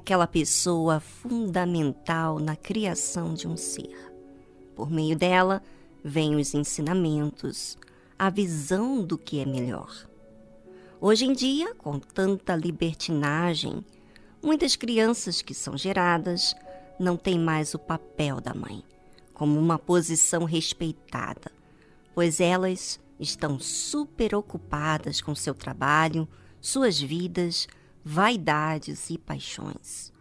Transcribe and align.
aquela 0.00 0.26
pessoa 0.26 0.98
fundamental 0.98 2.38
na 2.38 2.56
criação 2.56 3.34
de 3.34 3.46
um 3.46 3.54
ser. 3.54 4.10
Por 4.74 4.90
meio 4.90 5.14
dela, 5.14 5.62
vêm 6.02 6.36
os 6.36 6.54
ensinamentos, 6.54 7.76
a 8.18 8.30
visão 8.30 9.04
do 9.04 9.18
que 9.18 9.40
é 9.40 9.44
melhor. 9.44 9.94
Hoje 10.98 11.26
em 11.26 11.34
dia, 11.34 11.74
com 11.74 11.98
tanta 11.98 12.56
libertinagem, 12.56 13.84
muitas 14.42 14.74
crianças 14.74 15.42
que 15.42 15.52
são 15.52 15.76
geradas 15.76 16.56
não 16.98 17.16
têm 17.16 17.38
mais 17.38 17.74
o 17.74 17.78
papel 17.78 18.40
da 18.40 18.54
mãe 18.54 18.82
como 19.34 19.58
uma 19.58 19.78
posição 19.78 20.44
respeitada, 20.44 21.50
pois 22.14 22.40
elas 22.40 23.00
estão 23.18 23.58
super 23.58 24.34
ocupadas 24.34 25.20
com 25.20 25.34
seu 25.34 25.54
trabalho, 25.54 26.28
suas 26.60 27.00
vidas, 27.00 27.66
vaidades 28.04 29.10
e 29.10 29.18
paixões. 29.18 30.12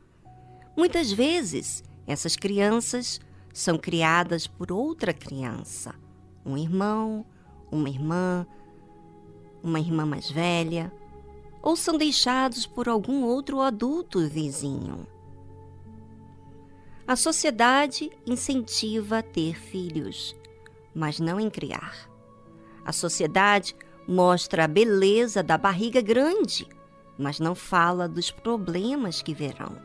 Muitas 0.76 1.12
vezes, 1.12 1.84
essas 2.08 2.36
crianças 2.36 3.20
são 3.54 3.78
criadas 3.78 4.48
por 4.48 4.72
outra 4.72 5.14
criança, 5.14 5.94
um 6.46 6.58
irmão, 6.58 7.26
uma 7.72 7.90
irmã, 7.90 8.48
uma 9.62 9.80
irmã 9.80 10.06
mais 10.06 10.30
velha, 10.30 10.92
ou 11.62 11.76
são 11.76 11.98
deixados 11.98 12.66
por 12.66 12.88
algum 12.88 13.24
outro 13.24 13.60
adulto 13.60 14.28
vizinho. 14.28 15.06
A 17.06 17.16
sociedade 17.16 18.12
incentiva 18.26 19.18
a 19.18 19.24
ter 19.24 19.56
filhos, 19.56 20.36
mas 20.94 21.20
não 21.20 21.40
em 21.40 21.50
criar. 21.50 22.10
A 22.86 22.92
sociedade 22.92 23.76
mostra 24.08 24.66
a 24.66 24.68
beleza 24.68 25.44
da 25.44 25.58
barriga 25.58 26.02
grande, 26.02 26.68
mas 27.20 27.38
não 27.38 27.54
fala 27.54 28.08
dos 28.08 28.32
problemas 28.32 29.22
que 29.22 29.34
verão. 29.34 29.76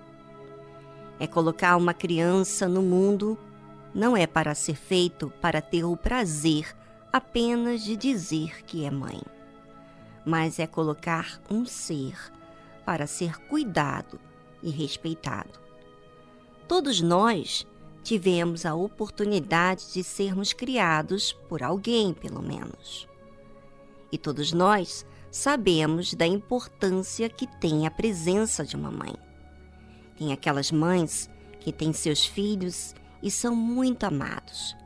É 1.18 1.26
colocar 1.26 1.76
uma 1.76 1.92
criança 1.92 2.68
no 2.68 2.80
mundo 2.80 3.36
não 3.92 4.16
é 4.16 4.26
para 4.26 4.54
ser 4.54 4.76
feito 4.76 5.32
para 5.40 5.60
ter 5.60 5.84
o 5.84 5.96
prazer 5.96 6.74
apenas 7.12 7.82
de 7.82 7.96
dizer 7.96 8.64
que 8.64 8.84
é 8.84 8.90
mãe, 8.90 9.20
mas 10.24 10.58
é 10.58 10.66
colocar 10.66 11.40
um 11.50 11.66
ser 11.66 12.16
para 12.84 13.06
ser 13.06 13.36
cuidado 13.46 14.18
e 14.62 14.70
respeitado. 14.70 15.60
Todos 16.66 17.00
nós 17.00 17.66
tivemos 18.02 18.66
a 18.66 18.74
oportunidade 18.74 19.92
de 19.92 20.04
sermos 20.04 20.52
criados 20.52 21.32
por 21.48 21.62
alguém, 21.62 22.12
pelo 22.12 22.42
menos. 22.42 23.08
E 24.10 24.18
todos 24.18 24.52
nós 24.52 25.06
sabemos 25.34 26.14
da 26.14 26.24
importância 26.24 27.28
que 27.28 27.44
tem 27.58 27.88
a 27.88 27.90
presença 27.90 28.64
de 28.64 28.76
uma 28.76 28.88
mãe. 28.88 29.12
Tem 30.16 30.32
aquelas 30.32 30.70
mães 30.70 31.28
que 31.58 31.72
têm 31.72 31.92
seus 31.92 32.24
filhos 32.24 32.94
e 33.20 33.32
são 33.32 33.56
muito 33.56 34.04
amados. 34.04 34.76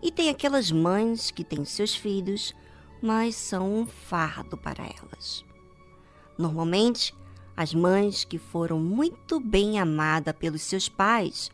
E 0.00 0.12
tem 0.12 0.28
aquelas 0.28 0.70
mães 0.70 1.32
que 1.32 1.42
têm 1.42 1.64
seus 1.64 1.92
filhos, 1.92 2.54
mas 3.02 3.34
são 3.34 3.80
um 3.80 3.84
fardo 3.84 4.56
para 4.56 4.84
elas. 4.84 5.44
Normalmente, 6.38 7.12
as 7.56 7.74
mães 7.74 8.22
que 8.22 8.38
foram 8.38 8.78
muito 8.78 9.40
bem 9.40 9.80
amadas 9.80 10.36
pelos 10.36 10.62
seus 10.62 10.88
pais 10.88 11.50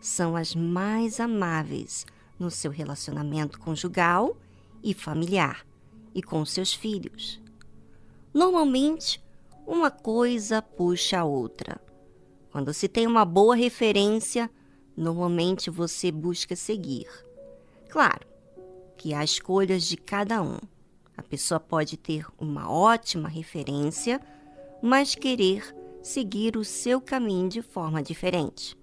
são 0.00 0.36
as 0.36 0.54
mais 0.54 1.18
amáveis 1.18 2.06
no 2.38 2.52
seu 2.52 2.70
relacionamento 2.70 3.58
conjugal 3.58 4.36
e 4.80 4.94
familiar 4.94 5.66
e 6.14 6.22
com 6.22 6.44
seus 6.44 6.72
filhos. 6.72 7.44
Normalmente, 8.36 9.18
uma 9.66 9.90
coisa 9.90 10.60
puxa 10.60 11.20
a 11.20 11.24
outra. 11.24 11.80
Quando 12.52 12.74
se 12.74 12.86
tem 12.86 13.06
uma 13.06 13.24
boa 13.24 13.56
referência, 13.56 14.50
normalmente 14.94 15.70
você 15.70 16.12
busca 16.12 16.54
seguir. 16.54 17.08
Claro 17.88 18.26
que 18.94 19.14
há 19.14 19.24
escolhas 19.24 19.84
de 19.84 19.96
cada 19.96 20.42
um. 20.42 20.58
A 21.16 21.22
pessoa 21.22 21.58
pode 21.58 21.96
ter 21.96 22.26
uma 22.38 22.70
ótima 22.70 23.26
referência 23.26 24.20
mas 24.82 25.14
querer 25.14 25.74
seguir 26.02 26.58
o 26.58 26.64
seu 26.64 27.00
caminho 27.00 27.48
de 27.48 27.62
forma 27.62 28.02
diferente. 28.02 28.76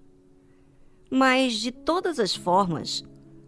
Mas, 1.08 1.52
de 1.60 1.70
todas 1.70 2.18
as 2.18 2.34
formas, 2.34 3.04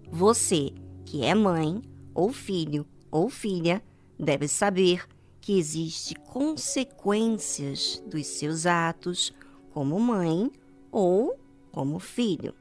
você, 0.09 0.73
que 1.05 1.25
é 1.25 1.35
mãe, 1.35 1.83
ou 2.15 2.33
filho, 2.33 2.87
ou 3.11 3.29
filha, 3.29 3.83
deve 4.17 4.47
saber 4.47 5.05
que 5.47 5.61
existem 5.61 6.17
consequências 6.25 8.03
dos 8.05 8.27
seus 8.27 8.67
atos 8.67 9.33
como 9.73 10.01
mãe 10.01 10.51
ou 10.91 11.39
como 11.71 12.01
filho. 12.01 12.53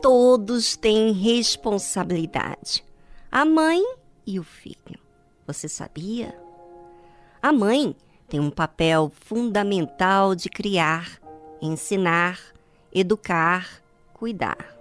Todos 0.00 0.76
têm 0.76 1.10
responsabilidade, 1.10 2.84
a 3.28 3.44
mãe 3.44 3.82
e 4.24 4.38
o 4.38 4.44
filho. 4.44 5.00
Você 5.48 5.68
sabia? 5.68 6.32
A 7.42 7.52
mãe 7.52 7.96
tem 8.28 8.38
um 8.38 8.50
papel 8.50 9.10
fundamental 9.12 10.36
de 10.36 10.48
criar, 10.48 11.20
ensinar, 11.60 12.38
educar, 12.94 13.82
cuidar. 14.12 14.76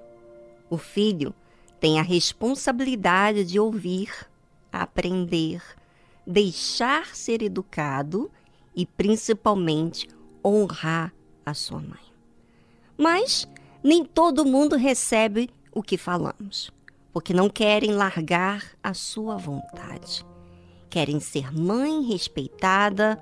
O 0.70 0.78
filho 0.78 1.34
tem 1.80 2.00
a 2.00 2.03
responsabilidade 2.03 3.44
de 3.46 3.59
ouvir, 3.59 4.14
aprender, 4.72 5.59
deixar 6.29 7.16
ser 7.16 7.41
educado 7.41 8.29
e, 8.75 8.85
principalmente, 8.85 10.07
honrar 10.45 11.12
a 11.44 11.56
sua 11.56 11.79
mãe. 11.79 11.97
Mas 12.95 13.47
nem 13.84 14.06
todo 14.06 14.45
mundo 14.45 14.75
recebe 14.75 15.50
o 15.72 15.81
que 15.81 15.97
falamos, 15.97 16.72
porque 17.12 17.34
não 17.34 17.50
querem 17.50 17.94
largar 17.94 18.63
a 18.84 18.94
sua 18.94 19.38
vontade. 19.38 20.23
Querem 20.88 21.19
ser 21.19 21.51
mãe 21.51 22.03
respeitada, 22.03 23.19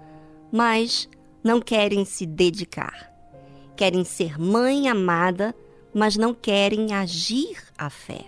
mas 0.51 1.07
não 1.41 1.61
querem 1.61 2.03
se 2.03 2.25
dedicar. 2.25 3.09
Querem 3.77 4.03
ser 4.03 4.37
mãe 4.37 4.89
amada, 4.89 5.55
mas 5.93 6.17
não 6.17 6.33
querem 6.33 6.93
agir 6.93 7.57
a 7.77 7.89
fé. 7.89 8.25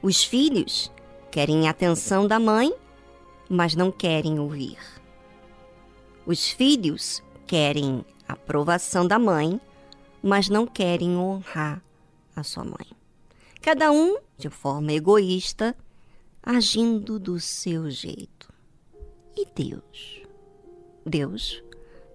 Os 0.00 0.22
filhos 0.22 0.92
querem 1.32 1.66
a 1.66 1.70
atenção 1.72 2.28
da 2.28 2.38
mãe, 2.38 2.72
mas 3.48 3.74
não 3.74 3.90
querem 3.90 4.38
ouvir. 4.38 4.78
Os 6.26 6.48
filhos 6.48 7.22
querem 7.46 8.04
a 8.26 8.32
aprovação 8.32 9.06
da 9.06 9.18
mãe, 9.18 9.60
mas 10.22 10.48
não 10.48 10.66
querem 10.66 11.16
honrar 11.16 11.82
a 12.34 12.42
sua 12.42 12.64
mãe. 12.64 12.86
Cada 13.60 13.92
um, 13.92 14.16
de 14.36 14.48
forma 14.48 14.92
egoísta, 14.92 15.76
agindo 16.42 17.18
do 17.18 17.38
seu 17.40 17.90
jeito. 17.90 18.52
E 19.36 19.46
Deus? 19.54 20.22
Deus 21.04 21.62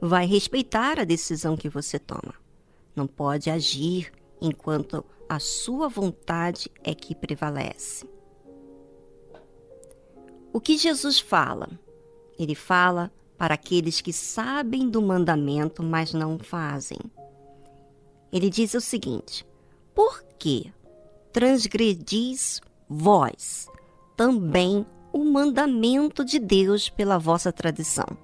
vai 0.02 0.26
respeitar 0.26 1.00
a 1.00 1.04
decisão 1.04 1.58
que 1.58 1.70
você 1.70 2.00
toma. 2.00 2.34
Não 2.96 3.06
pode 3.06 3.50
agir 3.50 4.12
enquanto 4.42 5.06
a 5.28 5.40
sua 5.40 5.88
vontade 5.88 6.72
é 6.84 6.94
que 6.96 7.14
prevalece. 7.14 8.08
O 10.52 10.60
que 10.60 10.78
Jesus 10.78 11.20
fala? 11.20 11.70
Ele 12.38 12.56
fala 12.56 13.12
para 13.38 13.54
aqueles 13.54 14.02
que 14.02 14.12
sabem 14.12 14.90
do 14.90 15.02
mandamento, 15.02 15.84
mas 15.84 16.14
não 16.14 16.38
fazem. 16.40 17.00
Ele 18.32 18.50
diz 18.50 18.74
o 18.74 18.82
seguinte: 18.82 19.46
Por 19.94 20.24
que 20.38 20.72
transgredis 21.32 22.62
vós 22.88 23.68
também 24.16 24.86
o 25.14 25.24
mandamento 25.24 26.24
de 26.24 26.40
Deus 26.40 26.90
pela 26.90 27.18
vossa 27.18 27.52
tradição? 27.52 28.18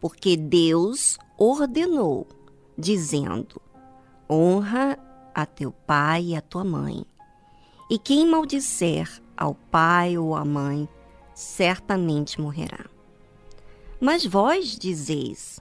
porque 0.00 0.36
Deus 0.36 1.18
ordenou, 1.38 2.26
dizendo: 2.76 3.60
Honra 4.28 4.98
a 5.34 5.44
teu 5.44 5.70
pai 5.70 6.28
e 6.28 6.36
a 6.36 6.40
tua 6.40 6.64
mãe. 6.64 7.04
E 7.90 7.98
quem 7.98 8.26
maldisser 8.26 9.08
ao 9.40 9.54
pai 9.54 10.18
ou 10.18 10.36
à 10.36 10.44
mãe, 10.44 10.86
certamente 11.34 12.40
morrerá. 12.40 12.84
Mas 13.98 14.24
vós 14.24 14.78
dizeis: 14.78 15.58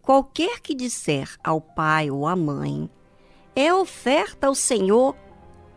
qualquer 0.00 0.60
que 0.60 0.74
disser 0.74 1.38
ao 1.44 1.60
pai 1.60 2.10
ou 2.10 2.26
à 2.26 2.34
mãe, 2.34 2.90
é 3.54 3.72
oferta 3.72 4.46
ao 4.46 4.54
Senhor, 4.54 5.14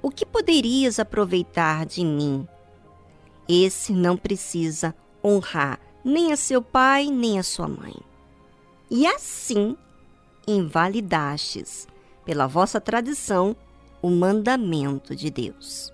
o 0.02 0.10
que 0.10 0.26
poderias 0.26 0.98
aproveitar 0.98 1.86
de 1.86 2.06
mim? 2.06 2.48
Esse 3.48 3.92
não 3.92 4.16
precisa 4.16 4.96
honrar 5.24 5.80
nem 6.04 6.32
a 6.32 6.38
seu 6.38 6.62
pai, 6.62 7.08
nem 7.08 7.38
a 7.38 7.44
sua 7.44 7.68
mãe. 7.68 7.96
E 8.90 9.06
assim 9.06 9.78
invalidastes, 10.48 11.88
pela 12.26 12.48
vossa 12.48 12.82
tradição, 12.82 13.56
o 14.02 14.10
mandamento 14.10 15.16
de 15.16 15.30
Deus. 15.30 15.94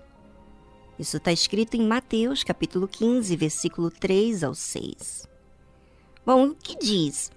Isso 0.98 1.18
está 1.18 1.32
escrito 1.32 1.76
em 1.76 1.86
Mateus, 1.86 2.42
capítulo 2.42 2.88
15, 2.88 3.36
versículo 3.36 3.90
3 3.90 4.44
ao 4.44 4.54
6. 4.54 5.28
Bom, 6.24 6.48
o 6.48 6.54
que 6.54 6.76
diz 6.78 7.30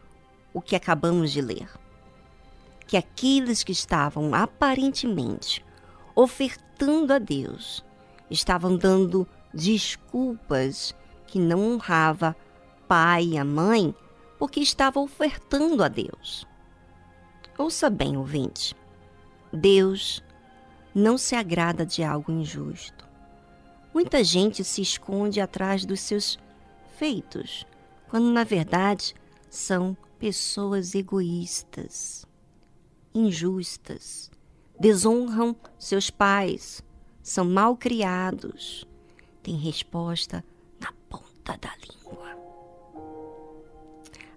o 0.54 0.62
que 0.62 0.76
acabamos 0.76 1.32
de 1.32 1.42
ler? 1.42 1.70
que 2.90 2.98
aqueles 2.98 3.64
que 3.64 3.72
estavam 3.72 4.34
aparentemente 4.34 5.64
ofertando 6.16 7.14
a 7.14 7.20
Deus 7.20 7.86
estavam 8.32 8.76
dando 8.76 9.28
desculpas 9.54 10.96
que 11.28 11.38
não 11.38 11.74
honrava 11.74 12.36
pai 12.88 13.26
e 13.26 13.38
a 13.38 13.46
mãe 13.46 13.94
porque 14.40 14.60
estava 14.60 15.00
ofertando 15.00 15.84
a 15.84 15.88
Deus. 15.88 16.48
Ouça 17.60 17.92
bem, 17.92 18.18
ouvinte. 18.18 18.76
Deus 19.54 20.24
não 20.96 21.16
se 21.16 21.36
agrada 21.36 21.86
de 21.86 22.04
algo 22.04 22.32
injusto. 22.32 23.08
Muita 24.00 24.24
gente 24.24 24.64
se 24.64 24.82
esconde 24.82 25.42
atrás 25.42 25.84
dos 25.84 26.00
seus 26.00 26.40
feitos, 26.98 27.68
quando 28.08 28.32
na 28.32 28.46
verdade 28.46 29.14
são 29.50 29.96
pessoas 30.18 30.96
egoístas, 30.96 32.26
injustas, 33.14 34.32
desonram 34.80 35.54
seus 35.78 36.10
pais, 36.10 36.82
são 37.22 37.44
mal 37.44 37.76
criados, 37.76 38.88
têm 39.44 39.58
resposta 39.58 40.46
na 40.80 40.94
ponta 41.10 41.58
da 41.58 41.76
língua. 41.86 42.38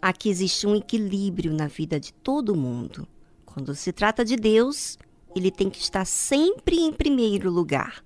Aqui 0.03 0.29
existe 0.29 0.67
um 0.67 0.75
equilíbrio 0.75 1.55
na 1.55 1.69
vida 1.69 2.01
de 2.01 2.13
todo 2.13 2.57
mundo. 2.57 3.07
Quando 3.47 3.77
se 3.77 3.93
trata 3.93 4.25
de 4.25 4.35
Deus, 4.35 4.99
ele 5.37 5.53
tem 5.53 5.71
que 5.71 5.79
estar 5.79 6.05
sempre 6.05 6.81
em 6.81 6.93
primeiro 6.93 7.49
lugar. 7.49 8.03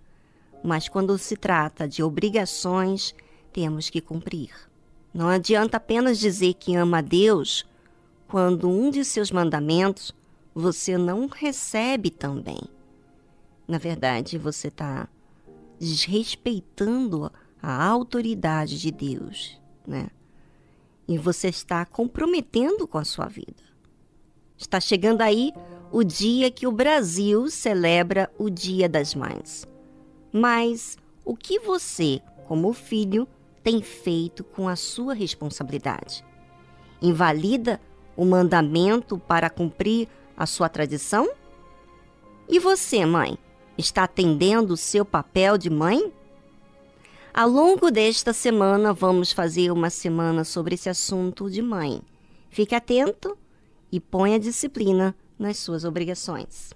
Mas 0.63 0.89
quando 0.89 1.17
se 1.19 1.37
trata 1.37 1.89
de 1.89 2.03
obrigações, 2.03 3.15
temos 3.53 3.89
que 3.89 4.01
cumprir. 4.01 4.51
Não 5.13 5.29
adianta 5.29 5.79
apenas 5.79 6.19
dizer 6.19 6.55
que 6.55 6.75
ama 6.75 6.99
a 6.99 7.03
Deus 7.03 7.65
quando 8.29 8.69
um 8.69 8.91
de 8.91 9.05
seus 9.05 9.31
mandamentos 9.31 10.15
você 10.55 10.99
não 10.99 11.27
recebe 11.27 12.11
também. 12.11 12.61
Na 13.67 13.79
verdade, 13.79 14.39
você 14.39 14.69
está 14.69 15.09
desrespeitando 15.79 17.31
a 17.63 17.85
autoridade 17.87 18.79
de 18.79 18.91
Deus, 18.91 19.61
né? 19.87 20.09
E 21.09 21.17
você 21.19 21.49
está 21.49 21.85
comprometendo 21.85 22.87
com 22.87 22.99
a 22.99 23.05
sua 23.05 23.27
vida. 23.27 23.63
Está 24.59 24.81
chegando 24.81 25.21
aí 25.21 25.53
o 25.93 26.03
dia 26.03 26.51
que 26.51 26.67
o 26.67 26.73
Brasil 26.73 27.49
celebra 27.51 28.31
o 28.39 28.51
Dia 28.51 28.89
das 28.89 29.15
Mães. 29.15 29.67
Mas 30.39 30.99
o 31.25 31.35
que 31.35 31.59
você, 31.59 32.21
como 32.47 32.75
filho, 32.75 33.27
tem 33.65 33.81
feito 33.81 34.45
com 34.45 34.69
a 34.69 34.77
sua 34.77 35.15
responsabilidade? 35.15 36.23
Invalida 37.01 37.81
o 38.15 38.23
mandamento 38.23 39.17
para 39.17 39.49
cumprir 39.49 40.07
a 40.37 40.45
sua 40.45 40.69
tradição? 40.69 41.27
E 42.47 42.59
você, 42.59 43.07
mãe, 43.07 43.39
está 43.79 44.05
atendendo 44.05 44.75
o 44.75 44.77
seu 44.77 45.07
papel 45.07 45.57
de 45.57 45.71
mãe? 45.71 46.13
Ao 47.33 47.49
longo 47.49 47.91
desta 47.91 48.35
semana, 48.35 48.93
vamos 48.93 49.33
fazer 49.33 49.73
uma 49.73 49.89
semana 49.89 50.45
sobre 50.45 50.75
esse 50.75 50.91
assunto 50.91 51.51
de 51.51 51.63
mãe. 51.63 52.03
Fique 52.51 52.75
atento 52.75 53.39
e 53.91 53.99
ponha 53.99 54.39
disciplina 54.39 55.17
nas 55.39 55.57
suas 55.57 55.83
obrigações. 55.83 56.75